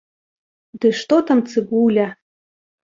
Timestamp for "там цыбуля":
1.29-2.07